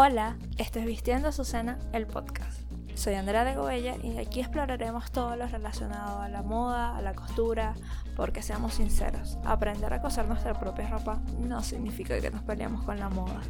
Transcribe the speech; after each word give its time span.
Hola, 0.00 0.38
esto 0.58 0.78
es 0.78 0.86
Vistiendo 0.86 1.26
Azucena, 1.26 1.76
el 1.92 2.06
podcast. 2.06 2.60
Soy 2.94 3.14
Andrea 3.14 3.42
de 3.42 3.56
Gobella 3.56 3.96
y 4.00 4.16
aquí 4.18 4.38
exploraremos 4.38 5.10
todo 5.10 5.34
lo 5.34 5.48
relacionado 5.48 6.20
a 6.20 6.28
la 6.28 6.44
moda, 6.44 6.96
a 6.96 7.02
la 7.02 7.14
costura, 7.14 7.74
porque 8.14 8.40
seamos 8.40 8.74
sinceros, 8.74 9.38
aprender 9.44 9.92
a 9.92 10.00
coser 10.00 10.28
nuestra 10.28 10.54
propia 10.54 10.88
ropa 10.88 11.20
no 11.40 11.64
significa 11.64 12.20
que 12.20 12.30
nos 12.30 12.44
peleamos 12.44 12.84
con 12.84 13.00
la 13.00 13.08
moda. 13.08 13.42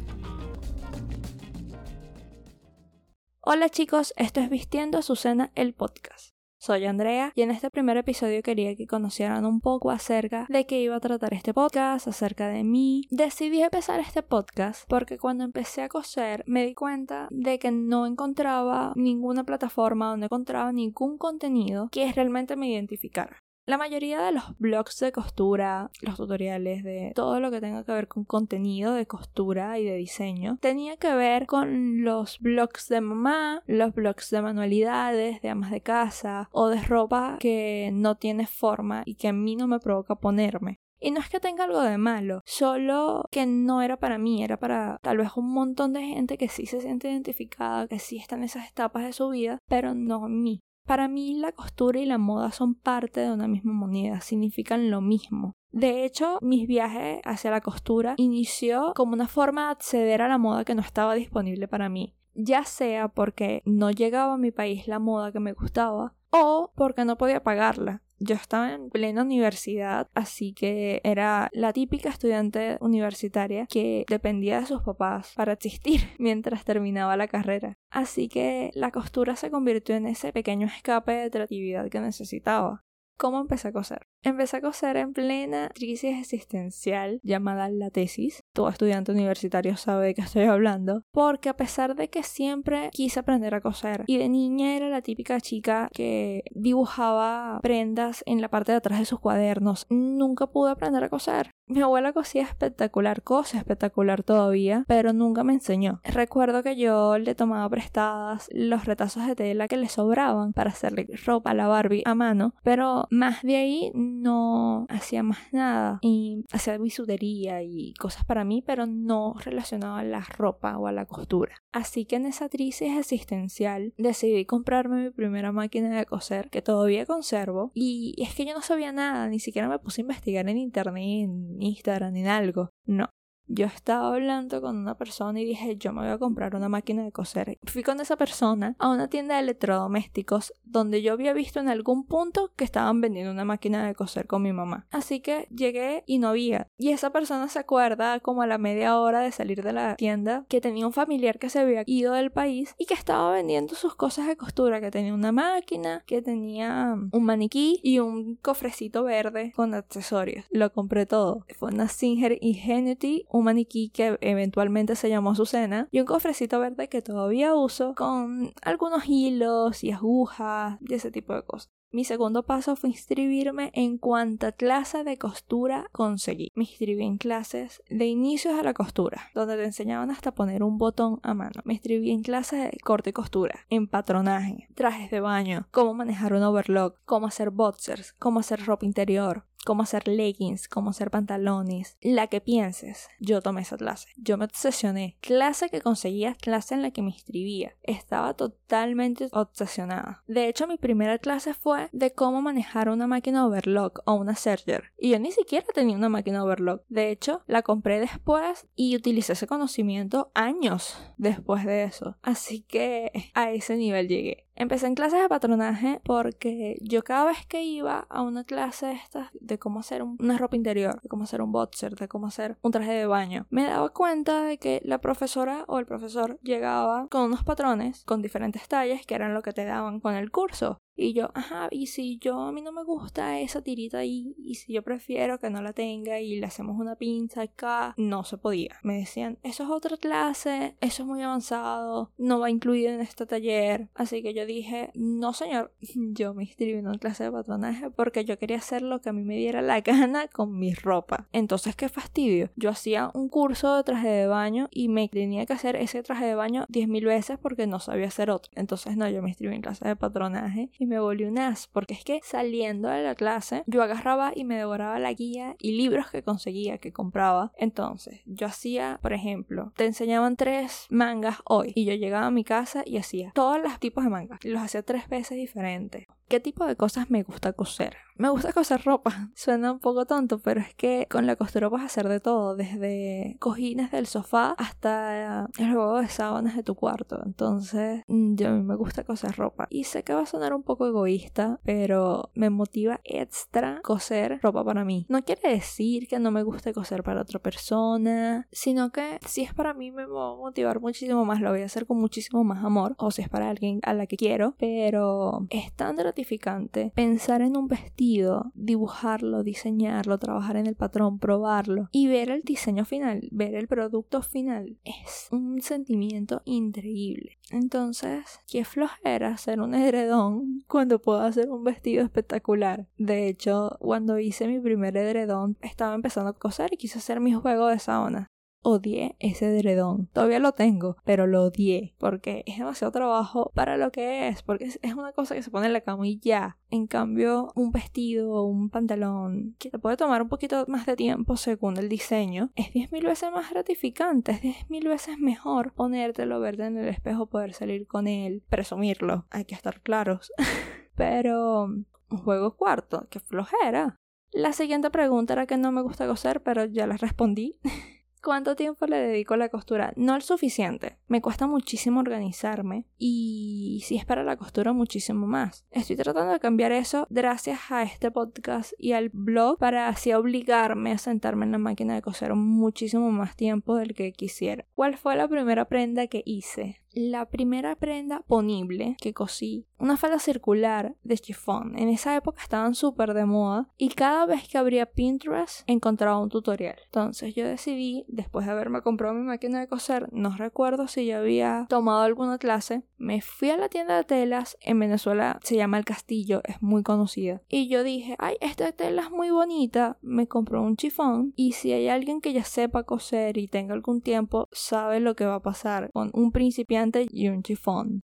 Hola 3.41 3.69
chicos, 3.69 4.15
esto 4.17 4.39
es 4.39 4.49
Vistiendo 4.49 4.97
Azucena, 4.97 5.51
el 5.53 5.75
podcast. 5.75 6.38
Soy 6.61 6.83
Andrea 6.83 7.31
y 7.35 7.41
en 7.43 7.51
este 7.51 7.71
primer 7.71 7.95
episodio 7.95 8.43
quería 8.43 8.75
que 8.75 8.85
conocieran 8.85 9.45
un 9.45 9.61
poco 9.61 9.91
acerca 9.91 10.45
de 10.49 10.65
qué 10.65 10.81
iba 10.81 10.97
a 10.97 10.99
tratar 10.99 11.33
este 11.33 11.53
podcast, 11.53 12.05
acerca 12.05 12.49
de 12.49 12.65
mí. 12.65 13.07
Decidí 13.11 13.61
empezar 13.61 14.01
este 14.01 14.23
podcast 14.23 14.83
porque 14.89 15.17
cuando 15.17 15.45
empecé 15.45 15.83
a 15.83 15.87
coser 15.87 16.43
me 16.47 16.65
di 16.65 16.73
cuenta 16.73 17.29
de 17.31 17.59
que 17.59 17.71
no 17.71 18.05
encontraba 18.05 18.91
ninguna 18.97 19.45
plataforma 19.45 20.09
donde 20.09 20.25
encontraba 20.25 20.73
ningún 20.73 21.17
contenido 21.17 21.87
que 21.93 22.11
realmente 22.11 22.57
me 22.57 22.69
identificara. 22.69 23.41
La 23.69 23.77
mayoría 23.77 24.19
de 24.23 24.31
los 24.31 24.57
blogs 24.57 24.99
de 24.99 25.11
costura, 25.11 25.91
los 26.01 26.17
tutoriales 26.17 26.83
de 26.83 27.11
todo 27.13 27.39
lo 27.39 27.51
que 27.51 27.61
tenga 27.61 27.83
que 27.83 27.91
ver 27.91 28.07
con 28.07 28.23
contenido 28.23 28.93
de 28.95 29.05
costura 29.05 29.77
y 29.77 29.85
de 29.85 29.95
diseño, 29.95 30.57
tenía 30.59 30.97
que 30.97 31.13
ver 31.13 31.45
con 31.45 32.03
los 32.03 32.39
blogs 32.39 32.89
de 32.89 32.99
mamá, 33.01 33.61
los 33.67 33.93
blogs 33.93 34.31
de 34.31 34.41
manualidades, 34.41 35.39
de 35.43 35.49
amas 35.49 35.69
de 35.69 35.81
casa 35.81 36.49
o 36.51 36.69
de 36.69 36.81
ropa 36.81 37.37
que 37.39 37.91
no 37.93 38.15
tiene 38.15 38.47
forma 38.47 39.03
y 39.05 39.13
que 39.13 39.27
a 39.27 39.33
mí 39.33 39.55
no 39.55 39.67
me 39.67 39.77
provoca 39.77 40.15
ponerme. 40.15 40.79
Y 40.99 41.11
no 41.11 41.19
es 41.19 41.29
que 41.29 41.39
tenga 41.39 41.65
algo 41.65 41.83
de 41.83 41.99
malo, 41.99 42.41
solo 42.45 43.25
que 43.29 43.45
no 43.45 43.83
era 43.83 43.97
para 43.97 44.17
mí, 44.17 44.43
era 44.43 44.57
para 44.57 44.97
tal 45.03 45.17
vez 45.17 45.29
un 45.35 45.53
montón 45.53 45.93
de 45.93 46.01
gente 46.01 46.39
que 46.39 46.49
sí 46.49 46.65
se 46.65 46.81
siente 46.81 47.11
identificada, 47.11 47.87
que 47.87 47.99
sí 47.99 48.17
está 48.17 48.35
en 48.35 48.45
esas 48.45 48.67
etapas 48.67 49.03
de 49.03 49.13
su 49.13 49.29
vida, 49.29 49.59
pero 49.67 49.93
no 49.93 50.25
a 50.25 50.27
mí. 50.27 50.59
Para 50.89 51.07
mí 51.07 51.35
la 51.35 51.51
costura 51.51 51.99
y 51.99 52.05
la 52.05 52.17
moda 52.17 52.51
son 52.51 52.73
parte 52.73 53.19
de 53.19 53.31
una 53.31 53.47
misma 53.47 53.73
moneda, 53.73 54.21
significan 54.21 54.89
lo 54.89 55.01
mismo. 55.01 55.53
De 55.69 56.03
hecho, 56.03 56.39
mis 56.41 56.67
viajes 56.67 57.21
hacia 57.25 57.51
la 57.51 57.61
costura 57.61 58.15
inició 58.17 58.93
como 58.95 59.13
una 59.13 59.27
forma 59.27 59.65
de 59.65 59.71
acceder 59.73 60.23
a 60.23 60.27
la 60.27 60.39
moda 60.39 60.65
que 60.65 60.73
no 60.73 60.81
estaba 60.81 61.13
disponible 61.13 61.67
para 61.67 61.89
mí, 61.89 62.15
ya 62.33 62.63
sea 62.63 63.07
porque 63.07 63.61
no 63.65 63.91
llegaba 63.91 64.33
a 64.33 64.37
mi 64.37 64.49
país 64.49 64.87
la 64.87 64.97
moda 64.97 65.31
que 65.31 65.39
me 65.39 65.53
gustaba 65.53 66.15
o 66.31 66.71
porque 66.75 67.05
no 67.05 67.19
podía 67.19 67.43
pagarla. 67.43 68.01
Yo 68.19 68.35
estaba 68.35 68.73
en 68.73 68.89
plena 68.89 69.23
universidad, 69.23 70.09
así 70.13 70.53
que 70.53 70.99
era 71.03 71.49
la 71.53 71.71
típica 71.71 72.09
estudiante 72.09 72.77
universitaria 72.81 73.65
que 73.67 74.05
dependía 74.09 74.59
de 74.59 74.65
sus 74.65 74.81
papás 74.81 75.33
para 75.35 75.53
existir 75.53 76.01
mientras 76.19 76.65
terminaba 76.65 77.15
la 77.15 77.27
carrera. 77.27 77.77
Así 77.89 78.27
que 78.27 78.71
la 78.73 78.91
costura 78.91 79.35
se 79.35 79.49
convirtió 79.49 79.95
en 79.95 80.05
ese 80.07 80.33
pequeño 80.33 80.67
escape 80.67 81.13
de 81.13 81.31
creatividad 81.31 81.89
que 81.89 82.01
necesitaba. 82.01 82.83
¿Cómo 83.17 83.39
empecé 83.39 83.67
a 83.67 83.73
coser? 83.73 84.07
Empecé 84.21 84.57
a 84.57 84.61
coser 84.61 84.97
en 84.97 85.13
plena 85.13 85.69
crisis 85.73 86.19
existencial 86.19 87.21
llamada 87.23 87.69
la 87.69 87.89
tesis. 87.89 88.43
Todo 88.53 88.67
estudiante 88.67 89.13
universitario 89.13 89.77
sabe 89.77 90.07
de 90.07 90.13
qué 90.13 90.21
estoy 90.21 90.43
hablando. 90.43 91.03
Porque 91.11 91.47
a 91.47 91.55
pesar 91.55 91.95
de 91.95 92.09
que 92.09 92.23
siempre 92.23 92.89
quise 92.91 93.21
aprender 93.21 93.55
a 93.55 93.61
coser 93.61 94.03
y 94.07 94.17
de 94.17 94.27
niña 94.27 94.75
era 94.75 94.89
la 94.89 95.01
típica 95.01 95.39
chica 95.39 95.89
que 95.93 96.43
dibujaba 96.51 97.59
prendas 97.61 98.23
en 98.25 98.41
la 98.41 98.49
parte 98.49 98.73
de 98.73 98.79
atrás 98.79 98.99
de 98.99 99.05
sus 99.05 99.19
cuadernos, 99.21 99.85
nunca 99.89 100.47
pude 100.47 100.71
aprender 100.71 101.03
a 101.03 101.09
coser. 101.09 101.51
Mi 101.67 101.81
abuela 101.81 102.11
cosía 102.11 102.43
espectacular, 102.43 103.23
cosa 103.23 103.59
espectacular 103.59 104.23
todavía, 104.23 104.83
pero 104.87 105.13
nunca 105.13 105.43
me 105.43 105.53
enseñó. 105.53 106.01
Recuerdo 106.03 106.63
que 106.63 106.75
yo 106.75 107.17
le 107.19 107.35
tomaba 107.35 107.69
prestadas 107.69 108.49
los 108.51 108.85
retazos 108.85 109.27
de 109.27 109.35
tela 109.35 109.67
que 109.67 109.77
le 109.77 109.87
sobraban 109.87 110.51
para 110.51 110.71
hacerle 110.71 111.07
ropa 111.25 111.51
a 111.51 111.53
la 111.53 111.67
Barbie 111.67 112.01
a 112.05 112.15
mano, 112.15 112.55
pero 112.63 113.07
más 113.11 113.43
de 113.43 113.55
ahí 113.55 113.91
no 114.09 114.85
hacía 114.89 115.23
más 115.23 115.39
nada 115.51 115.99
y 116.01 116.45
hacía 116.51 116.77
bisutería 116.77 117.63
y 117.63 117.93
cosas 117.93 118.25
para 118.25 118.43
mí, 118.43 118.63
pero 118.65 118.85
no 118.85 119.35
relacionaba 119.43 119.99
a 119.99 120.03
la 120.03 120.21
ropa 120.21 120.77
o 120.77 120.87
a 120.87 120.91
la 120.91 121.05
costura. 121.05 121.55
Así 121.71 122.05
que 122.05 122.17
en 122.17 122.25
esa 122.25 122.49
crisis 122.49 122.97
existencial 122.97 123.93
decidí 123.97 124.45
comprarme 124.45 125.03
mi 125.03 125.09
primera 125.11 125.51
máquina 125.51 125.97
de 125.97 126.05
coser 126.05 126.49
que 126.49 126.61
todavía 126.61 127.05
conservo 127.05 127.71
y 127.73 128.15
es 128.17 128.35
que 128.35 128.45
yo 128.45 128.53
no 128.53 128.61
sabía 128.61 128.91
nada, 128.91 129.27
ni 129.27 129.39
siquiera 129.39 129.67
me 129.67 129.79
puse 129.79 130.01
a 130.01 130.03
investigar 130.03 130.47
en 130.49 130.57
internet, 130.57 131.03
en 131.03 131.61
Instagram, 131.61 132.15
en 132.15 132.27
algo. 132.27 132.71
No, 132.85 133.09
yo 133.49 133.65
estaba 133.65 134.13
hablando 134.13 134.61
con 134.61 134.77
una 134.77 134.95
persona 134.95 135.39
y 135.41 135.45
dije, 135.45 135.75
yo 135.77 135.91
me 135.91 136.01
voy 136.01 136.09
a 136.09 136.17
comprar 136.17 136.55
una 136.55 136.69
máquina 136.69 137.03
de 137.03 137.11
coser. 137.11 137.57
Fui 137.65 137.83
con 137.83 137.99
esa 137.99 138.15
persona 138.15 138.75
a 138.79 138.89
una 138.89 139.09
tienda 139.09 139.35
de 139.35 139.41
electrodomésticos 139.41 140.53
donde 140.63 141.01
yo 141.01 141.13
había 141.13 141.33
visto 141.33 141.59
en 141.59 141.67
algún 141.67 142.05
punto 142.05 142.51
que 142.55 142.63
estaban 142.63 143.01
vendiendo 143.01 143.31
una 143.31 143.45
máquina 143.45 143.85
de 143.85 143.95
coser 143.95 144.27
con 144.27 144.43
mi 144.43 144.53
mamá. 144.53 144.87
Así 144.91 145.19
que 145.19 145.47
llegué 145.49 146.03
y 146.05 146.19
no 146.19 146.29
había. 146.29 146.67
Y 146.77 146.89
esa 146.91 147.09
persona 147.11 147.47
se 147.49 147.59
acuerda 147.59 148.19
como 148.19 148.43
a 148.43 148.47
la 148.47 148.57
media 148.57 148.99
hora 148.99 149.21
de 149.21 149.31
salir 149.31 149.63
de 149.63 149.73
la 149.73 149.95
tienda 149.95 150.45
que 150.47 150.61
tenía 150.61 150.85
un 150.85 150.93
familiar 150.93 151.39
que 151.39 151.49
se 151.49 151.59
había 151.59 151.83
ido 151.87 152.13
del 152.13 152.31
país 152.31 152.75
y 152.77 152.85
que 152.85 152.93
estaba 152.93 153.31
vendiendo 153.31 153.75
sus 153.75 153.95
cosas 153.95 154.27
de 154.27 154.37
costura, 154.37 154.79
que 154.79 154.91
tenía 154.91 155.13
una 155.13 155.31
máquina, 155.31 156.03
que 156.05 156.21
tenía 156.21 156.95
un 157.11 157.23
maniquí 157.23 157.79
y 157.83 157.99
un 157.99 158.35
cofrecito 158.35 159.03
verde 159.03 159.51
con 159.55 159.73
accesorios. 159.73 160.45
Lo 160.51 160.71
compré 160.71 161.05
todo. 161.05 161.45
Fue 161.57 161.71
una 161.71 161.87
Singer 161.87 162.37
Ingenuity, 162.41 163.25
maniquí 163.41 163.89
que 163.89 164.17
eventualmente 164.21 164.95
se 164.95 165.09
llamó 165.09 165.31
Azucena 165.31 165.87
y 165.91 165.99
un 165.99 166.05
cofrecito 166.05 166.59
verde 166.59 166.89
que 166.89 167.01
todavía 167.01 167.53
uso 167.55 167.95
con 167.95 168.51
algunos 168.61 169.07
hilos 169.07 169.83
y 169.83 169.91
agujas 169.91 170.77
y 170.81 170.93
ese 170.93 171.11
tipo 171.11 171.33
de 171.33 171.43
cosas. 171.43 171.69
Mi 171.91 172.03
segundo 172.03 172.43
paso 172.43 172.75
fue 172.75 172.91
inscribirme 172.91 173.71
en 173.73 173.97
cuanta 173.97 174.51
clase 174.51 175.03
de 175.03 175.17
costura 175.17 175.89
conseguí. 175.91 176.51
Me 176.53 176.65
inscribí 176.65 177.03
en 177.03 177.17
clases 177.17 177.81
de 177.89 178.05
inicios 178.05 178.53
a 178.53 178.61
la 178.61 178.75
costura, 178.75 179.31
donde 179.33 179.57
te 179.57 179.63
enseñaban 179.63 180.11
hasta 180.11 180.35
poner 180.35 180.61
un 180.61 180.77
botón 180.77 181.19
a 181.23 181.33
mano. 181.33 181.61
Me 181.63 181.73
inscribí 181.73 182.11
en 182.11 182.21
clases 182.21 182.69
de 182.69 182.77
corte 182.83 183.09
y 183.09 183.13
costura, 183.13 183.65
en 183.71 183.87
patronaje, 183.87 184.67
trajes 184.75 185.09
de 185.09 185.19
baño, 185.19 185.67
cómo 185.71 185.95
manejar 185.95 186.33
un 186.33 186.43
overlock, 186.43 186.99
cómo 187.05 187.25
hacer 187.25 187.49
boxers, 187.49 188.13
cómo 188.13 188.41
hacer 188.41 188.63
ropa 188.63 188.85
interior, 188.85 189.45
cómo 189.65 189.83
hacer 189.83 190.07
leggings, 190.07 190.67
cómo 190.67 190.91
hacer 190.91 191.11
pantalones, 191.11 191.97
la 192.01 192.27
que 192.27 192.41
pienses. 192.41 193.09
Yo 193.19 193.41
tomé 193.41 193.61
esa 193.61 193.77
clase. 193.77 194.09
Yo 194.17 194.37
me 194.37 194.45
obsesioné. 194.45 195.17
Clase 195.21 195.69
que 195.69 195.81
conseguía, 195.81 196.35
clase 196.35 196.75
en 196.75 196.81
la 196.81 196.91
que 196.91 197.01
me 197.01 197.11
inscribía. 197.11 197.75
Estaba 197.83 198.33
totalmente 198.33 199.29
obsesionada. 199.31 200.23
De 200.27 200.47
hecho, 200.47 200.67
mi 200.67 200.77
primera 200.77 201.17
clase 201.17 201.53
fue 201.53 201.89
de 201.91 202.13
cómo 202.13 202.41
manejar 202.41 202.89
una 202.89 203.07
máquina 203.07 203.45
overlock 203.45 204.01
o 204.05 204.13
una 204.13 204.35
serger. 204.35 204.91
Y 204.97 205.11
yo 205.11 205.19
ni 205.19 205.31
siquiera 205.31 205.65
tenía 205.73 205.95
una 205.95 206.09
máquina 206.09 206.43
overlock. 206.43 206.83
De 206.89 207.11
hecho, 207.11 207.43
la 207.47 207.61
compré 207.61 207.99
después 207.99 208.67
y 208.75 208.95
utilicé 208.95 209.33
ese 209.33 209.47
conocimiento 209.47 210.31
años 210.33 210.97
después 211.17 211.65
de 211.65 211.83
eso. 211.83 212.17
Así 212.21 212.61
que 212.61 213.31
a 213.33 213.51
ese 213.51 213.75
nivel 213.75 214.07
llegué. 214.07 214.45
Empecé 214.59 214.87
en 214.87 214.95
clases 214.95 215.21
de 215.21 215.29
patronaje 215.29 216.01
porque 216.03 216.77
yo 216.81 217.01
cada 217.01 217.23
vez 217.23 217.45
que 217.47 217.63
iba 217.63 218.05
a 218.09 218.21
una 218.21 218.43
clase 218.43 218.87
de 218.87 218.91
estas 218.91 219.29
de 219.39 219.57
cómo 219.57 219.79
hacer 219.79 220.03
una 220.03 220.37
ropa 220.37 220.57
interior, 220.57 220.99
de 221.01 221.07
cómo 221.07 221.23
hacer 221.23 221.41
un 221.41 221.53
boxer, 221.53 221.95
de 221.95 222.09
cómo 222.09 222.27
hacer 222.27 222.57
un 222.61 222.73
traje 222.73 222.91
de 222.91 223.05
baño, 223.05 223.47
me 223.49 223.63
daba 223.63 223.87
cuenta 223.93 224.43
de 224.43 224.57
que 224.57 224.81
la 224.83 224.99
profesora 224.99 225.63
o 225.69 225.79
el 225.79 225.85
profesor 225.85 226.37
llegaba 226.41 227.07
con 227.09 227.21
unos 227.21 227.45
patrones 227.45 228.03
con 228.03 228.21
diferentes 228.21 228.67
tallas 228.67 229.05
que 229.05 229.15
eran 229.15 229.33
lo 229.33 229.43
que 229.43 229.53
te 229.53 229.63
daban 229.63 230.01
con 230.01 230.15
el 230.15 230.29
curso. 230.29 230.81
Y 230.99 231.13
yo, 231.13 231.31
ajá, 231.33 231.69
y 231.71 231.87
si 231.87 232.17
yo 232.17 232.41
a 232.41 232.51
mí 232.51 232.61
no 232.61 232.73
me 232.73 232.83
gusta 232.83 233.39
esa 233.39 233.61
tirita 233.61 233.99
ahí, 233.99 234.35
y 234.37 234.55
si 234.55 234.73
yo 234.73 234.83
prefiero 234.83 235.39
que 235.39 235.49
no 235.49 235.61
la 235.61 235.71
tenga 235.71 236.19
y 236.19 236.39
le 236.39 236.45
hacemos 236.45 236.77
una 236.77 236.95
pinza 236.95 237.43
acá, 237.43 237.93
no 237.95 238.25
se 238.25 238.37
podía. 238.37 238.75
Me 238.83 238.97
decían, 238.97 239.37
eso 239.43 239.63
es 239.63 239.69
otra 239.69 239.95
clase, 239.95 240.75
eso 240.81 241.03
es 241.03 241.07
muy 241.07 241.21
avanzado, 241.21 242.11
no 242.17 242.41
va 242.41 242.49
incluido 242.49 242.91
en 242.91 242.99
este 242.99 243.25
taller. 243.25 243.87
Así 243.95 244.21
que 244.21 244.33
yo 244.33 244.45
dije, 244.45 244.91
no 244.93 245.31
señor, 245.31 245.71
yo 245.95 246.33
me 246.33 246.43
inscribí 246.43 246.73
en 246.73 246.87
una 246.87 246.97
clase 246.97 247.23
de 247.23 247.31
patronaje 247.31 247.89
porque 247.91 248.25
yo 248.25 248.37
quería 248.37 248.57
hacer 248.57 248.81
lo 248.81 248.99
que 248.99 249.07
a 249.07 249.13
mí 249.13 249.23
me 249.23 249.37
diera 249.37 249.61
la 249.61 249.79
gana 249.89 250.27
con 250.27 250.59
mi 250.59 250.73
ropa. 250.73 251.29
Entonces, 251.31 251.77
qué 251.77 251.87
fastidio. 251.87 252.49
Yo 252.57 252.71
hacía 252.71 253.09
un 253.13 253.29
curso 253.29 253.77
de 253.77 253.83
traje 253.83 254.09
de 254.09 254.27
baño 254.27 254.67
y 254.69 254.89
me 254.89 255.07
tenía 255.07 255.45
que 255.45 255.53
hacer 255.53 255.77
ese 255.77 256.03
traje 256.03 256.25
de 256.25 256.35
baño 256.35 256.65
10.000 256.67 257.05
veces 257.05 257.39
porque 257.39 257.67
no 257.67 257.79
sabía 257.79 258.07
hacer 258.07 258.29
otro. 258.29 258.51
Entonces, 258.55 258.97
no, 258.97 259.09
yo 259.09 259.21
me 259.21 259.29
inscribí 259.29 259.55
en 259.55 259.61
clase 259.61 259.87
de 259.87 259.95
patronaje 259.95 260.69
me 260.89 260.99
volví 260.99 261.23
un 261.23 261.37
as, 261.37 261.67
porque 261.67 261.93
es 261.93 262.03
que 262.03 262.19
saliendo 262.23 262.89
de 262.89 263.03
la 263.03 263.15
clase 263.15 263.63
yo 263.67 263.81
agarraba 263.81 264.33
y 264.35 264.43
me 264.43 264.57
devoraba 264.57 264.99
la 264.99 265.13
guía 265.13 265.55
y 265.59 265.77
libros 265.77 266.09
que 266.11 266.23
conseguía, 266.23 266.79
que 266.79 266.91
compraba. 266.91 267.53
Entonces, 267.57 268.21
yo 268.25 268.47
hacía, 268.47 268.99
por 269.01 269.13
ejemplo, 269.13 269.71
te 269.77 269.85
enseñaban 269.85 270.35
tres 270.35 270.87
mangas 270.89 271.37
hoy 271.45 271.71
y 271.75 271.85
yo 271.85 271.93
llegaba 271.93 272.27
a 272.27 272.31
mi 272.31 272.43
casa 272.43 272.83
y 272.85 272.97
hacía 272.97 273.31
todos 273.33 273.61
los 273.61 273.79
tipos 273.79 274.03
de 274.03 274.09
mangas. 274.09 274.39
Los 274.43 274.61
hacía 274.61 274.81
tres 274.83 275.07
veces 275.07 275.37
diferentes. 275.37 276.05
¿Qué 276.27 276.39
tipo 276.39 276.65
de 276.65 276.75
cosas 276.75 277.09
me 277.09 277.23
gusta 277.23 277.53
coser? 277.53 277.97
Me 278.19 278.29
gusta 278.29 278.51
coser 278.51 278.83
ropa. 278.83 279.31
Suena 279.33 279.71
un 279.71 279.79
poco 279.79 280.05
tonto, 280.05 280.39
pero 280.39 280.59
es 280.59 280.75
que 280.75 281.07
con 281.09 281.25
la 281.25 281.37
costura 281.37 281.69
puedes 281.69 281.85
hacer 281.85 282.09
de 282.09 282.19
todo, 282.19 282.57
desde 282.57 283.37
cojines 283.39 283.91
del 283.91 284.07
sofá 284.07 284.55
hasta 284.57 285.47
el 285.57 285.73
juego 285.73 286.01
de 286.01 286.09
sábanas 286.09 286.57
de 286.57 286.63
tu 286.63 286.75
cuarto. 286.75 287.21
Entonces, 287.25 288.03
mm, 288.07 288.35
yo 288.35 288.49
a 288.49 288.51
mí 288.51 288.61
me 288.61 288.75
gusta 288.75 289.05
coser 289.05 289.37
ropa. 289.37 289.67
Y 289.69 289.85
sé 289.85 290.03
que 290.03 290.13
va 290.13 290.23
a 290.23 290.25
sonar 290.25 290.53
un 290.53 290.63
poco 290.63 290.85
egoísta, 290.85 291.61
pero 291.63 292.29
me 292.33 292.49
motiva 292.49 292.99
extra 293.05 293.79
coser 293.83 294.39
ropa 294.43 294.65
para 294.65 294.83
mí. 294.83 295.05
No 295.07 295.23
quiere 295.23 295.53
decir 295.53 296.09
que 296.09 296.19
no 296.19 296.29
me 296.29 296.43
guste 296.43 296.73
coser 296.73 297.03
para 297.03 297.21
otra 297.21 297.39
persona, 297.39 298.47
sino 298.51 298.91
que 298.91 299.19
si 299.25 299.43
es 299.43 299.53
para 299.53 299.73
mí 299.73 299.91
me 299.91 300.05
va 300.05 300.33
a 300.33 300.35
motivar 300.35 300.81
muchísimo 300.81 301.23
más, 301.23 301.39
lo 301.39 301.51
voy 301.51 301.61
a 301.61 301.67
hacer 301.67 301.85
con 301.85 301.97
muchísimo 301.97 302.43
más 302.43 302.65
amor, 302.65 302.95
o 302.97 303.11
si 303.11 303.21
es 303.21 303.29
para 303.29 303.49
alguien 303.49 303.79
a 303.83 303.93
la 303.93 304.07
que 304.07 304.17
quiero, 304.17 304.55
pero 304.57 305.47
es 305.49 305.71
tan 305.71 305.95
gratificante 305.95 306.91
pensar 306.93 307.41
en 307.41 307.55
un 307.55 307.69
vestido, 307.69 308.08
dibujarlo, 308.53 309.43
diseñarlo, 309.43 310.17
trabajar 310.17 310.57
en 310.57 310.67
el 310.67 310.75
patrón, 310.75 311.19
probarlo 311.19 311.89
y 311.91 312.07
ver 312.07 312.29
el 312.29 312.41
diseño 312.41 312.85
final, 312.85 313.27
ver 313.31 313.55
el 313.55 313.67
producto 313.67 314.21
final. 314.21 314.77
Es 314.83 315.27
un 315.31 315.61
sentimiento 315.61 316.41
increíble. 316.45 317.37
Entonces, 317.51 318.39
qué 318.47 318.63
flojera 318.63 319.29
hacer 319.29 319.59
un 319.59 319.73
edredón 319.73 320.63
cuando 320.67 321.01
puedo 321.01 321.21
hacer 321.21 321.49
un 321.49 321.63
vestido 321.63 322.03
espectacular. 322.03 322.87
De 322.97 323.27
hecho, 323.27 323.77
cuando 323.79 324.19
hice 324.19 324.47
mi 324.47 324.59
primer 324.59 324.95
edredón, 324.97 325.57
estaba 325.61 325.95
empezando 325.95 326.31
a 326.31 326.37
coser 326.37 326.73
y 326.73 326.77
quise 326.77 326.99
hacer 326.99 327.19
mi 327.19 327.33
juego 327.33 327.67
de 327.67 327.79
sábana 327.79 328.28
odié 328.61 329.15
ese 329.19 329.47
edredón. 329.47 330.07
Todavía 330.13 330.39
lo 330.39 330.53
tengo, 330.53 330.97
pero 331.03 331.27
lo 331.27 331.43
odié 331.43 331.95
porque 331.97 332.43
es 332.45 332.57
demasiado 332.57 332.91
trabajo 332.91 333.51
para 333.53 333.77
lo 333.77 333.91
que 333.91 334.27
es, 334.27 334.43
porque 334.43 334.65
es 334.65 334.93
una 334.93 335.11
cosa 335.13 335.35
que 335.35 335.43
se 335.43 335.51
pone 335.51 335.67
en 335.67 335.73
la 335.73 335.81
cama 335.81 336.07
y 336.07 336.19
ya. 336.19 336.57
En 336.69 336.87
cambio, 336.87 337.51
un 337.55 337.71
vestido 337.71 338.31
o 338.31 338.43
un 338.43 338.69
pantalón 338.69 339.55
que 339.59 339.69
te 339.69 339.79
puede 339.79 339.97
tomar 339.97 340.21
un 340.21 340.29
poquito 340.29 340.65
más 340.67 340.85
de 340.85 340.95
tiempo 340.95 341.35
según 341.37 341.77
el 341.77 341.89
diseño, 341.89 342.51
es 342.55 342.67
10.000 342.73 343.03
veces 343.03 343.31
más 343.31 343.49
gratificante, 343.49 344.33
es 344.33 344.41
10.000 344.41 344.87
veces 344.87 345.17
mejor 345.17 345.73
ponértelo, 345.73 346.39
verte 346.39 346.65
en 346.65 346.77
el 346.77 346.87
espejo, 346.87 347.27
poder 347.27 347.53
salir 347.53 347.87
con 347.87 348.07
él, 348.07 348.43
presumirlo. 348.49 349.25
Hay 349.31 349.45
que 349.45 349.55
estar 349.55 349.81
claros. 349.81 350.31
pero 350.95 351.63
un 351.63 352.17
juego 352.23 352.55
cuarto, 352.55 353.07
que 353.09 353.19
flojera. 353.19 353.95
La 354.31 354.53
siguiente 354.53 354.91
pregunta 354.91 355.33
era 355.33 355.47
que 355.47 355.57
no 355.57 355.71
me 355.71 355.81
gusta 355.81 356.05
coser, 356.05 356.43
pero 356.43 356.65
ya 356.65 356.85
la 356.85 356.97
respondí. 356.97 357.57
¿Cuánto 358.21 358.57
tiempo 358.57 358.85
le 358.85 358.97
dedico 358.97 359.35
a 359.35 359.37
la 359.37 359.47
costura? 359.47 359.93
No 359.95 360.13
el 360.15 360.21
suficiente. 360.21 360.97
Me 361.07 361.21
cuesta 361.21 361.47
muchísimo 361.47 362.01
organizarme 362.01 362.85
y 362.97 363.81
si 363.85 363.95
es 363.95 364.03
para 364.03 364.23
la 364.23 364.35
costura 364.35 364.73
muchísimo 364.73 365.25
más. 365.25 365.65
Estoy 365.71 365.95
tratando 365.95 366.33
de 366.33 366.39
cambiar 366.39 366.73
eso 366.73 367.07
gracias 367.09 367.59
a 367.69 367.83
este 367.83 368.11
podcast 368.11 368.73
y 368.77 368.91
al 368.91 369.09
blog 369.09 369.57
para 369.57 369.87
así 369.87 370.11
obligarme 370.11 370.91
a 370.91 370.97
sentarme 370.97 371.45
en 371.45 371.53
la 371.53 371.57
máquina 371.59 371.95
de 371.95 372.01
coser 372.01 372.35
muchísimo 372.35 373.09
más 373.09 373.37
tiempo 373.37 373.77
del 373.77 373.93
que 373.93 374.11
quisiera. 374.11 374.65
¿Cuál 374.75 374.97
fue 374.97 375.15
la 375.15 375.29
primera 375.29 375.65
prenda 375.65 376.07
que 376.07 376.21
hice? 376.25 376.81
La 376.93 377.25
primera 377.25 377.75
prenda 377.75 378.21
ponible 378.27 378.95
que 378.99 379.13
cosí, 379.13 379.65
una 379.77 379.97
falda 379.97 380.19
circular 380.19 380.95
de 381.03 381.17
chifón. 381.17 381.77
En 381.77 381.89
esa 381.89 382.15
época 382.15 382.41
estaban 382.41 382.75
súper 382.75 383.13
de 383.13 383.25
moda 383.25 383.69
y 383.77 383.89
cada 383.89 384.25
vez 384.25 384.47
que 384.47 384.57
abría 384.57 384.85
Pinterest 384.85 385.61
encontraba 385.67 386.19
un 386.19 386.29
tutorial. 386.29 386.75
Entonces 386.85 387.35
yo 387.35 387.47
decidí, 387.47 388.05
después 388.07 388.45
de 388.45 388.51
haberme 388.51 388.81
comprado 388.81 389.13
mi 389.13 389.23
máquina 389.23 389.59
de 389.59 389.67
coser, 389.67 390.09
no 390.11 390.35
recuerdo 390.35 390.87
si 390.87 391.05
ya 391.05 391.19
había 391.19 391.65
tomado 391.69 392.01
alguna 392.01 392.37
clase, 392.37 392.83
me 392.97 393.21
fui 393.21 393.49
a 393.49 393.57
la 393.57 393.69
tienda 393.69 393.95
de 393.95 394.03
telas, 394.03 394.57
en 394.61 394.79
Venezuela 394.79 395.39
se 395.43 395.55
llama 395.55 395.77
El 395.77 395.85
Castillo, 395.85 396.41
es 396.43 396.61
muy 396.61 396.83
conocida. 396.83 397.41
Y 397.47 397.69
yo 397.69 397.83
dije, 397.83 398.15
ay, 398.19 398.35
esta 398.41 398.71
tela 398.71 399.03
es 399.03 399.11
muy 399.11 399.29
bonita, 399.29 399.97
me 400.01 400.27
compró 400.27 400.61
un 400.61 400.75
chifón 400.75 401.33
y 401.35 401.53
si 401.53 401.71
hay 401.71 401.87
alguien 401.87 402.19
que 402.19 402.33
ya 402.33 402.43
sepa 402.43 402.83
coser 402.83 403.37
y 403.37 403.47
tenga 403.47 403.73
algún 403.73 404.01
tiempo, 404.01 404.49
sabe 404.51 404.99
lo 404.99 405.15
que 405.15 405.25
va 405.25 405.35
a 405.35 405.41
pasar 405.41 405.89
con 405.93 406.11
un 406.13 406.31
principiante 406.31 406.78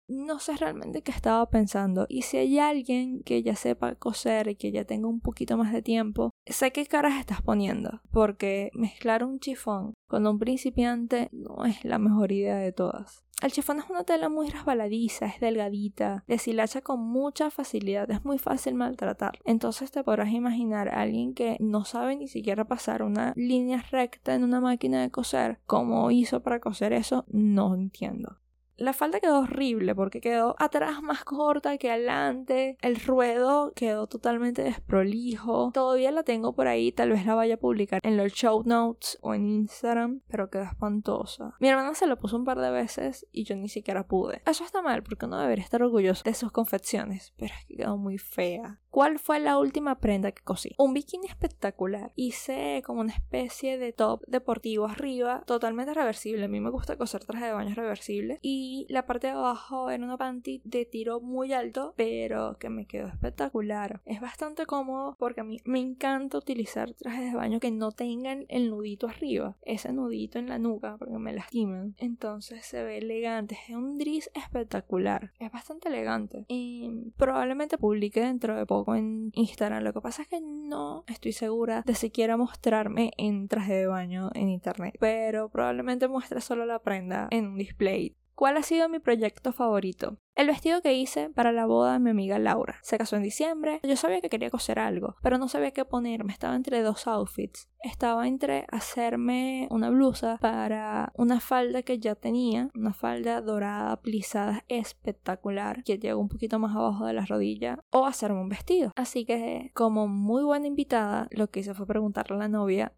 No 0.08 0.38
sé 0.38 0.56
realmente 0.56 1.02
qué 1.02 1.10
estaba 1.10 1.48
pensando 1.50 2.06
y 2.08 2.22
si 2.22 2.38
hay 2.38 2.58
alguien 2.58 3.22
que 3.22 3.42
ya 3.42 3.56
sepa 3.56 3.94
coser 3.94 4.48
y 4.48 4.56
que 4.56 4.72
ya 4.72 4.84
tenga 4.84 5.06
un 5.06 5.20
poquito 5.20 5.58
más 5.58 5.72
de 5.72 5.82
tiempo, 5.82 6.30
sé 6.46 6.72
qué 6.72 6.86
caras 6.86 7.20
estás 7.20 7.42
poniendo, 7.42 8.00
porque 8.10 8.70
mezclar 8.72 9.22
un 9.22 9.38
chifón 9.38 9.92
con 10.06 10.26
un 10.26 10.38
principiante 10.38 11.28
no 11.32 11.66
es 11.66 11.84
la 11.84 11.98
mejor 11.98 12.32
idea 12.32 12.56
de 12.56 12.72
todas. 12.72 13.22
El 13.40 13.52
chifón 13.52 13.78
es 13.78 13.88
una 13.88 14.02
tela 14.02 14.28
muy 14.28 14.48
resbaladiza, 14.48 15.26
es 15.26 15.38
delgadita, 15.38 16.24
deshilacha 16.26 16.80
con 16.80 17.00
mucha 17.00 17.50
facilidad, 17.50 18.10
es 18.10 18.24
muy 18.24 18.38
fácil 18.38 18.74
maltratar. 18.74 19.38
Entonces 19.44 19.92
te 19.92 20.02
podrás 20.02 20.30
imaginar 20.30 20.88
a 20.88 21.02
alguien 21.02 21.34
que 21.34 21.56
no 21.60 21.84
sabe 21.84 22.16
ni 22.16 22.26
siquiera 22.26 22.64
pasar 22.64 23.04
una 23.04 23.34
línea 23.36 23.84
recta 23.92 24.34
en 24.34 24.42
una 24.42 24.60
máquina 24.60 25.02
de 25.02 25.10
coser, 25.10 25.60
cómo 25.66 26.10
hizo 26.10 26.42
para 26.42 26.58
coser 26.58 26.92
eso, 26.92 27.26
no 27.28 27.76
entiendo. 27.76 28.38
La 28.78 28.92
falda 28.92 29.18
quedó 29.18 29.40
horrible 29.40 29.92
porque 29.96 30.20
quedó 30.20 30.54
atrás 30.58 31.02
más 31.02 31.24
corta 31.24 31.76
que 31.78 31.90
adelante. 31.90 32.78
El 32.80 32.96
ruedo 32.96 33.72
quedó 33.74 34.06
totalmente 34.06 34.62
desprolijo. 34.62 35.72
Todavía 35.74 36.12
la 36.12 36.22
tengo 36.22 36.54
por 36.54 36.68
ahí, 36.68 36.92
tal 36.92 37.10
vez 37.10 37.26
la 37.26 37.34
vaya 37.34 37.54
a 37.54 37.58
publicar 37.58 38.00
en 38.04 38.16
los 38.16 38.32
show 38.32 38.62
notes 38.64 39.18
o 39.20 39.34
en 39.34 39.48
Instagram, 39.48 40.20
pero 40.28 40.48
quedó 40.48 40.62
espantosa. 40.62 41.56
Mi 41.58 41.68
hermana 41.68 41.94
se 41.94 42.06
lo 42.06 42.18
puso 42.20 42.36
un 42.36 42.44
par 42.44 42.60
de 42.60 42.70
veces 42.70 43.26
y 43.32 43.42
yo 43.42 43.56
ni 43.56 43.68
siquiera 43.68 44.06
pude. 44.06 44.42
Eso 44.46 44.64
está 44.64 44.80
mal 44.80 45.02
porque 45.02 45.26
uno 45.26 45.40
debería 45.40 45.64
estar 45.64 45.82
orgulloso 45.82 46.22
de 46.24 46.34
sus 46.34 46.52
confecciones, 46.52 47.34
pero 47.36 47.54
es 47.58 47.66
que 47.66 47.76
quedó 47.76 47.96
muy 47.96 48.18
fea. 48.18 48.80
¿Cuál 48.98 49.20
fue 49.20 49.38
la 49.38 49.58
última 49.58 50.00
prenda 50.00 50.32
que 50.32 50.42
cosí? 50.42 50.74
Un 50.76 50.92
bikini 50.92 51.28
espectacular. 51.28 52.10
Hice 52.16 52.82
como 52.84 53.00
una 53.00 53.12
especie 53.12 53.78
de 53.78 53.92
top 53.92 54.24
deportivo 54.26 54.86
arriba, 54.86 55.44
totalmente 55.46 55.94
reversible. 55.94 56.46
A 56.46 56.48
mí 56.48 56.58
me 56.58 56.70
gusta 56.70 56.96
coser 56.96 57.24
traje 57.24 57.44
de 57.46 57.52
baño 57.52 57.76
reversible. 57.76 58.40
Y 58.42 58.86
la 58.88 59.06
parte 59.06 59.28
de 59.28 59.34
abajo 59.34 59.88
era 59.90 60.02
una 60.02 60.16
panty 60.16 60.62
de 60.64 60.84
tiro 60.84 61.20
muy 61.20 61.52
alto, 61.52 61.94
pero 61.96 62.56
que 62.58 62.70
me 62.70 62.86
quedó 62.86 63.06
espectacular. 63.06 64.00
Es 64.04 64.20
bastante 64.20 64.66
cómodo 64.66 65.14
porque 65.16 65.42
a 65.42 65.44
mí 65.44 65.58
me 65.64 65.78
encanta 65.78 66.36
utilizar 66.36 66.92
trajes 66.94 67.30
de 67.30 67.36
baño 67.36 67.60
que 67.60 67.70
no 67.70 67.92
tengan 67.92 68.46
el 68.48 68.68
nudito 68.68 69.06
arriba, 69.06 69.56
ese 69.62 69.92
nudito 69.92 70.40
en 70.40 70.48
la 70.48 70.58
nuca, 70.58 70.96
porque 70.98 71.18
me 71.18 71.32
lastiman. 71.32 71.94
Entonces 71.98 72.66
se 72.66 72.82
ve 72.82 72.98
elegante. 72.98 73.56
Es 73.68 73.76
un 73.76 73.96
dress 73.96 74.28
espectacular. 74.34 75.30
Es 75.38 75.52
bastante 75.52 75.86
elegante. 75.86 76.46
Y 76.48 77.12
probablemente 77.16 77.78
publique 77.78 78.20
dentro 78.20 78.56
de 78.56 78.66
poco 78.66 78.87
en 78.94 79.30
Instagram. 79.34 79.82
Lo 79.82 79.92
que 79.92 80.00
pasa 80.00 80.22
es 80.22 80.28
que 80.28 80.40
no 80.40 81.04
estoy 81.06 81.32
segura 81.32 81.82
de 81.86 81.94
si 81.94 82.10
quiera 82.10 82.36
mostrarme 82.36 83.12
en 83.16 83.48
traje 83.48 83.74
de 83.74 83.86
baño 83.86 84.30
en 84.34 84.48
internet. 84.48 84.96
Pero 85.00 85.48
probablemente 85.48 86.08
muestre 86.08 86.40
solo 86.40 86.66
la 86.66 86.80
prenda 86.80 87.28
en 87.30 87.46
un 87.46 87.58
display. 87.58 88.16
¿Cuál 88.38 88.56
ha 88.56 88.62
sido 88.62 88.88
mi 88.88 89.00
proyecto 89.00 89.52
favorito? 89.52 90.16
El 90.36 90.46
vestido 90.46 90.80
que 90.80 90.94
hice 90.94 91.28
para 91.28 91.50
la 91.50 91.66
boda 91.66 91.94
de 91.94 91.98
mi 91.98 92.10
amiga 92.10 92.38
Laura. 92.38 92.78
Se 92.82 92.96
casó 92.96 93.16
en 93.16 93.24
diciembre. 93.24 93.80
Yo 93.82 93.96
sabía 93.96 94.20
que 94.20 94.28
quería 94.28 94.48
coser 94.48 94.78
algo, 94.78 95.16
pero 95.24 95.38
no 95.38 95.48
sabía 95.48 95.72
qué 95.72 95.84
ponerme. 95.84 96.34
Estaba 96.34 96.54
entre 96.54 96.82
dos 96.82 97.08
outfits. 97.08 97.68
Estaba 97.82 98.28
entre 98.28 98.64
hacerme 98.70 99.66
una 99.72 99.90
blusa 99.90 100.38
para 100.40 101.10
una 101.16 101.40
falda 101.40 101.82
que 101.82 101.98
ya 101.98 102.14
tenía, 102.14 102.70
una 102.76 102.92
falda 102.92 103.40
dorada, 103.40 104.00
plisada, 104.00 104.64
espectacular, 104.68 105.82
que 105.82 105.98
llega 105.98 106.14
un 106.14 106.28
poquito 106.28 106.60
más 106.60 106.76
abajo 106.76 107.06
de 107.06 107.14
la 107.14 107.26
rodilla, 107.26 107.80
o 107.90 108.06
hacerme 108.06 108.40
un 108.40 108.48
vestido. 108.48 108.92
Así 108.94 109.24
que, 109.24 109.72
como 109.74 110.06
muy 110.06 110.44
buena 110.44 110.68
invitada, 110.68 111.26
lo 111.32 111.50
que 111.50 111.58
hice 111.58 111.74
fue 111.74 111.86
preguntarle 111.86 112.36
a 112.36 112.38
la 112.38 112.48
novia 112.48 112.92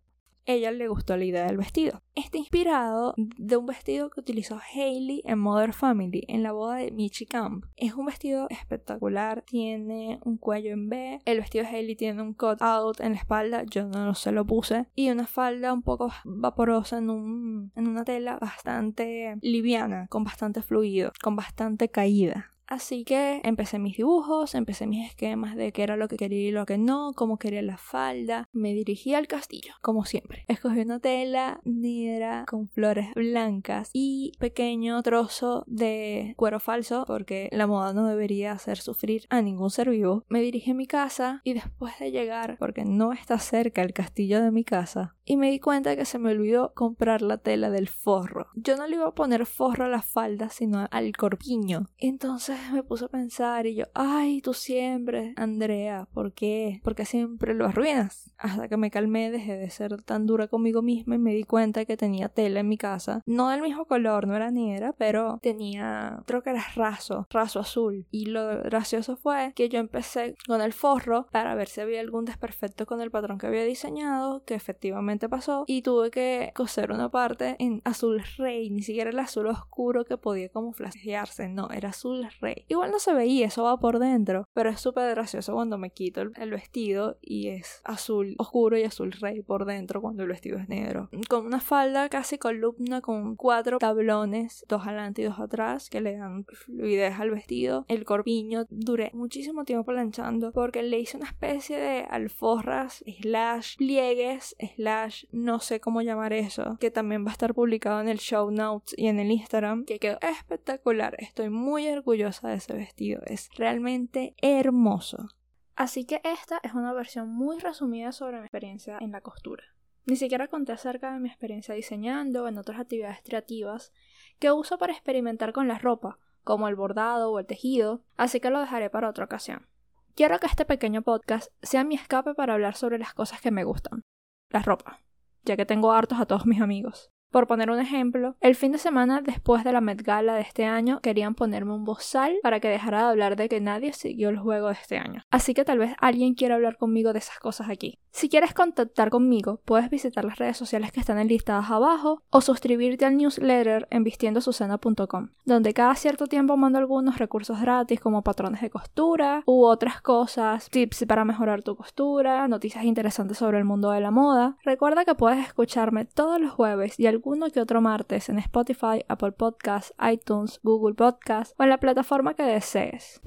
ella 0.47 0.71
le 0.71 0.89
gustó 0.89 1.17
la 1.17 1.25
idea 1.25 1.47
del 1.47 1.57
vestido. 1.57 2.03
Está 2.15 2.39
inspirado 2.39 3.15
de 3.17 3.57
un 3.57 3.67
vestido 3.67 4.11
que 4.11 4.21
utilizó 4.21 4.61
Hailey 4.75 5.23
en 5.25 5.39
Mother 5.39 5.73
Family 5.73 6.25
en 6.29 6.43
la 6.43 6.53
boda 6.53 6.77
de 6.77 6.91
Michi 6.91 7.27
Camp. 7.27 7.65
Es 7.77 7.95
un 7.95 8.07
vestido 8.07 8.47
espectacular, 8.51 9.43
tiene 9.47 10.21
un 10.25 10.37
cuello 10.37 10.73
en 10.73 10.89
B, 10.89 11.21
el 11.25 11.39
vestido 11.39 11.65
de 11.65 11.71
Hailey 11.71 11.97
tiene 11.97 12.23
un 12.23 12.35
cut 12.35 12.61
out 12.61 13.01
en 13.01 13.13
la 13.13 13.19
espalda, 13.19 13.65
yo 13.65 13.87
no 13.87 14.15
se 14.15 14.33
lo 14.33 14.45
puse, 14.45 14.87
y 14.95 15.11
una 15.11 15.27
falda 15.27 15.73
un 15.73 15.83
poco 15.83 16.13
vaporosa 16.25 16.99
en, 16.99 17.11
un, 17.11 17.73
en 17.77 17.89
una 17.89 18.05
tela 18.05 18.39
bastante 18.39 19.37
liviana, 19.41 20.07
con 20.09 20.25
bastante 20.25 20.63
fluido, 20.63 21.13
con 21.23 21.37
bastante 21.37 21.89
caída. 21.89 22.51
Así 22.71 23.03
que 23.03 23.41
empecé 23.43 23.81
mis 23.81 23.97
dibujos, 23.97 24.55
empecé 24.55 24.87
mis 24.87 25.09
esquemas 25.09 25.57
de 25.57 25.73
qué 25.73 25.83
era 25.83 25.97
lo 25.97 26.07
que 26.07 26.17
quería 26.17 26.49
y 26.49 26.53
lo 26.53 26.67
que 26.67 26.79
no, 26.79 27.13
cómo 27.17 27.37
quería 27.37 27.63
la 27.63 27.79
falda. 27.79 28.49
Me 28.53 28.73
dirigí 28.75 29.13
al 29.13 29.27
castillo, 29.27 29.75
como 29.83 30.05
siempre. 30.05 30.45
Escogí 30.47 30.79
una 30.83 31.01
tela 31.01 31.61
negra 31.65 32.45
con 32.49 32.69
flores 32.69 33.09
blancas 33.17 33.91
y 33.93 34.31
pequeño 34.39 35.03
trozo 35.03 35.65
de 35.67 36.35
cuero 36.37 36.61
falso, 36.61 37.03
porque 37.09 37.49
la 37.51 37.67
moda 37.67 37.93
no 37.93 38.07
debería 38.07 38.53
hacer 38.53 38.79
sufrir 38.79 39.27
a 39.31 39.43
ningún 39.43 39.71
ser 39.71 39.91
vivo. 39.91 40.25
Me 40.29 40.41
dirigí 40.41 40.71
a 40.71 40.75
mi 40.75 40.87
casa 40.87 41.41
y 41.43 41.55
después 41.55 41.99
de 41.99 42.13
llegar, 42.13 42.57
porque 42.61 42.85
no 42.85 43.13
está 43.13 43.41
cerca 43.41 43.83
el 43.83 43.93
castillo 43.93 44.41
de 44.41 44.53
mi 44.53 44.63
casa, 44.63 45.17
y 45.25 45.37
me 45.37 45.51
di 45.51 45.59
cuenta 45.59 45.97
que 45.97 46.05
se 46.05 46.21
me 46.21 46.31
olvidó 46.31 46.73
comprar 46.75 47.21
la 47.21 47.39
tela 47.39 47.69
del 47.71 47.89
forro. 47.89 48.47
Yo 48.55 48.77
no 48.77 48.87
le 48.87 48.95
iba 48.95 49.09
a 49.09 49.15
poner 49.15 49.45
forro 49.45 49.87
a 49.87 49.89
la 49.89 50.03
falda, 50.03 50.51
sino 50.51 50.87
al 50.89 51.17
corpiño. 51.17 51.89
Entonces 51.99 52.60
me 52.73 52.83
puse 52.83 53.05
a 53.05 53.09
pensar 53.09 53.67
y 53.67 53.75
yo, 53.75 53.87
ay, 53.95 54.41
tú 54.43 54.55
siempre, 54.55 55.35
Andrea, 55.37 56.09
¿por 56.13 56.33
qué? 56.33 56.81
Porque 56.85 57.05
siempre 57.05 57.55
lo 57.55 57.67
arruinas. 57.67 58.33
Hasta 58.39 58.69
que 58.69 58.77
me 58.77 58.91
calmé, 58.91 59.31
dejé 59.31 59.57
de 59.57 59.71
ser 59.71 60.03
tan 60.03 60.27
dura 60.27 60.49
conmigo 60.49 60.83
misma 60.83 61.17
y 61.17 61.19
me 61.19 61.35
di 61.35 61.45
cuenta 61.45 61.85
que 61.85 61.97
tenía 61.97 62.29
tela 62.29 62.61
en 62.61 62.69
mi 62.69 62.79
casa. 62.79 63.23
No 63.27 63.49
del 63.49 63.63
mismo 63.63 63.85
color, 63.85 64.27
no 64.27 64.37
era 64.37 64.51
negra, 64.51 64.95
pero 64.97 65.39
tenía, 65.43 66.23
creo 66.27 66.43
que 66.43 66.51
era 66.51 66.65
raso, 66.75 67.27
raso 67.31 67.61
azul. 67.61 68.07
Y 68.11 68.27
lo 68.27 68.63
gracioso 68.63 69.17
fue 69.17 69.53
que 69.55 69.69
yo 69.69 69.79
empecé 69.79 70.35
con 70.47 70.61
el 70.61 70.73
forro 70.73 71.27
para 71.31 71.55
ver 71.55 71.69
si 71.69 71.81
había 71.81 72.01
algún 72.01 72.25
desperfecto 72.25 72.87
con 72.87 73.01
el 73.01 73.11
patrón 73.11 73.39
que 73.39 73.47
había 73.47 73.65
diseñado, 73.65 74.45
que 74.45 74.55
efectivamente 74.55 75.29
pasó, 75.29 75.65
y 75.67 75.83
tuve 75.83 76.11
que 76.11 76.53
coser 76.55 76.93
una 76.93 77.11
parte 77.11 77.57
en 77.59 77.83
azul 77.85 78.23
rey, 78.39 78.71
ni 78.71 78.83
siquiera 78.83 79.11
el 79.11 79.19
azul 79.19 79.47
oscuro 79.47 80.05
que 80.05 80.17
podía 80.17 80.49
como 80.49 80.73
flashearse, 80.73 81.49
no, 81.49 81.71
era 81.71 81.91
azul 81.91 82.29
rey. 82.41 82.50
Igual 82.69 82.91
no 82.91 82.99
se 82.99 83.13
veía, 83.13 83.47
eso 83.47 83.65
va 83.65 83.79
por 83.79 83.99
dentro, 83.99 84.49
pero 84.53 84.71
es 84.71 84.81
súper 84.81 85.11
gracioso 85.11 85.55
cuando 85.55 85.79
me 85.79 85.91
quito 85.91 86.21
el, 86.21 86.51
vestido 86.51 87.19
y 87.21 87.49
es 87.49 87.81
azul 87.85 88.35
oscuro 88.39 88.77
y 88.77 88.83
azul 88.83 89.13
rey 89.13 89.43
por 89.43 89.65
dentro 89.65 90.01
cuando 90.01 90.23
el 90.23 90.29
vestido 90.29 90.59
es 90.59 90.69
negro. 90.69 91.09
Con 91.29 91.47
una 91.47 91.61
falda 91.61 92.09
casi 92.09 92.39
columna 92.39 93.01
con 93.01 93.37
cuatro 93.37 93.79
tablones, 93.79 94.65
dos 94.69 94.87
adelante 94.87 95.23
y 95.23 95.25
dos 95.27 95.39
atrás, 95.39 95.89
que 95.89 96.01
le 96.01 96.17
dan 96.17 96.45
fluidez 96.45 97.19
al 97.19 97.31
vestido. 97.31 97.85
El 97.89 98.05
corpiño 98.05 98.67
duré 98.71 99.11
muchísimo 99.15 99.65
tiempo 99.65 99.85
planchando 99.85 100.53
porque 100.53 100.83
le 100.83 100.99
hice 100.99 101.17
una 101.17 101.29
especie 101.29 101.79
de 101.79 102.05
alforras, 102.11 103.05
slash, 103.21 103.77
pliegues, 103.77 104.57
slash, 104.77 105.25
no 105.31 105.61
sé 105.61 105.81
cómo 105.81 106.03
llamar 106.03 106.33
eso, 106.33 106.77
que 106.81 106.91
también 106.91 107.25
va 107.25 107.31
a 107.31 107.33
estar 107.33 107.55
publicado 107.55 108.01
en 108.01 108.09
el 108.09 108.19
show 108.19 108.51
notes 108.51 108.95
y 108.97 109.07
en 109.07 109.21
el 109.21 109.31
Instagram, 109.31 109.85
que 109.85 109.99
quedó 109.99 110.19
espectacular. 110.21 111.15
Estoy 111.19 111.51
muy 111.51 111.89
orgullosa 111.89 112.40
de 112.49 112.57
ese 112.57 112.75
vestido, 112.75 113.23
es 113.27 113.49
realmente 113.57 114.35
hermoso. 114.41 115.29
Así 115.77 116.05
que 116.05 116.21
esta 116.25 116.61
es 116.63 116.75
una 116.75 116.93
versión 116.93 117.29
muy 117.29 117.59
resumida 117.59 118.13
sobre 118.13 118.39
mi 118.39 118.45
experiencia 118.45 118.99
en 119.01 119.13
la 119.13 119.21
costura. 119.21 119.65
Ni 120.07 120.17
siquiera 120.17 120.49
conté 120.49 120.73
acerca 120.73 121.13
de 121.13 121.21
mi 121.21 121.29
experiencia 121.29 121.75
diseñando 121.75 122.49
en 122.49 122.59
otras 122.59 122.81
actividades 122.81 123.21
creativas 123.23 123.93
que 124.39 124.51
uso 124.51 124.79
para 124.79 124.93
experimentar 124.93 125.53
con 125.53 125.69
la 125.69 125.79
ropa, 125.79 126.19
como 126.43 126.69
el 126.69 126.75
bordado 126.75 127.31
o 127.31 127.39
el 127.39 127.47
tejido, 127.47 128.03
así 128.17 128.41
que 128.41 128.51
lo 128.51 128.61
dejaré 128.61 128.91
para 128.91 129.09
otra 129.09 129.25
ocasión. 129.25 129.69
Quiero 130.15 130.39
que 130.39 130.47
este 130.47 130.65
pequeño 130.65 131.03
podcast 131.03 131.53
sea 131.63 131.85
mi 131.85 131.95
escape 131.95 132.35
para 132.35 132.55
hablar 132.55 132.77
sobre 132.77 132.99
las 132.99 133.15
cosas 133.15 133.41
que 133.41 133.51
me 133.51 133.65
gustan. 133.65 134.03
La 134.51 134.61
ropa, 134.61 135.01
ya 135.45 135.57
que 135.57 135.67
tengo 135.67 135.93
hartos 135.93 136.21
a 136.21 136.27
todos 136.27 136.47
mis 136.47 136.61
amigos. 136.61 137.11
Por 137.31 137.47
poner 137.47 137.71
un 137.71 137.79
ejemplo, 137.79 138.35
el 138.41 138.57
fin 138.57 138.73
de 138.73 138.79
semana 138.79 139.23
después 139.23 139.63
de 139.63 139.71
la 139.71 139.81
Met 139.81 140.03
Gala 140.03 140.35
de 140.35 140.41
este 140.41 140.65
año 140.65 141.01
querían 141.01 141.37
ponerme 141.37 141.73
un 141.73 141.85
bozal 141.85 142.39
para 142.43 142.59
que 142.59 142.69
dejara 142.69 142.99
de 142.99 143.11
hablar 143.11 143.37
de 143.37 143.49
que 143.49 143.61
nadie 143.61 143.93
siguió 143.93 144.31
el 144.31 144.39
juego 144.39 144.67
de 144.67 144.73
este 144.75 144.99
año. 144.99 145.23
Así 145.31 145.55
que 145.55 145.65
tal 145.65 145.79
vez 145.79 145.95
alguien 146.01 146.35
quiera 146.35 146.57
hablar 146.57 146.77
conmigo 146.77 147.13
de 147.13 147.21
esas 147.21 147.39
cosas 147.39 147.71
aquí. 147.71 148.01
Si 148.11 148.29
quieres 148.29 148.53
contactar 148.53 149.11
conmigo, 149.11 149.61
puedes 149.65 149.89
visitar 149.89 150.25
las 150.25 150.39
redes 150.39 150.57
sociales 150.57 150.91
que 150.91 150.99
están 150.99 151.21
enlistadas 151.21 151.71
abajo 151.71 152.25
o 152.31 152.41
suscribirte 152.41 153.05
al 153.05 153.17
newsletter 153.17 153.87
en 153.91 154.03
vistiendosusana.com, 154.03 155.29
donde 155.45 155.73
cada 155.73 155.95
cierto 155.95 156.27
tiempo 156.27 156.57
mando 156.57 156.81
algunos 156.81 157.19
recursos 157.19 157.61
gratis 157.61 158.01
como 158.01 158.23
patrones 158.23 158.61
de 158.61 158.71
costura 158.71 159.45
u 159.47 159.65
otras 159.65 160.03
cosas, 160.03 160.69
tips 160.69 161.05
para 161.07 161.25
mejorar 161.25 161.63
tu 161.63 161.77
costura, 161.77 162.49
noticias 162.49 162.85
interesantes 162.85 163.39
sobre 163.39 163.59
el 163.59 163.65
mundo 163.65 163.93
de 163.93 164.01
la 164.01 164.11
moda. 164.11 164.57
Recuerda 164.65 165.05
que 165.05 165.15
puedes 165.15 165.47
escucharme 165.47 166.05
todos 166.05 166.41
los 166.41 166.51
jueves 166.51 166.99
y 166.99 167.07
alguno 167.21 167.51
que 167.51 167.61
otro 167.61 167.83
martes 167.83 168.31
en 168.31 168.39
Spotify, 168.39 169.05
Apple 169.09 169.33
Podcasts, 169.33 169.93
iTunes, 170.11 170.59
Google 170.63 170.95
Podcasts 170.95 171.55
o 171.59 171.63
en 171.63 171.69
la 171.69 171.79
plataforma 171.79 172.33
que 172.33 172.45
desees. 172.45 173.21